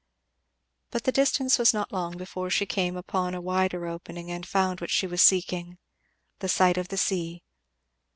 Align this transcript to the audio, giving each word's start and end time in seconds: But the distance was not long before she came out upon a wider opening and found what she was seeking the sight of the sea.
But 0.89 1.03
the 1.03 1.11
distance 1.11 1.59
was 1.59 1.75
not 1.75 1.91
long 1.93 2.17
before 2.17 2.49
she 2.49 2.65
came 2.65 2.95
out 2.97 3.01
upon 3.01 3.35
a 3.35 3.39
wider 3.39 3.85
opening 3.85 4.31
and 4.31 4.43
found 4.47 4.81
what 4.81 4.89
she 4.89 5.05
was 5.05 5.21
seeking 5.21 5.77
the 6.39 6.49
sight 6.49 6.79
of 6.79 6.87
the 6.87 6.97
sea. 6.97 7.43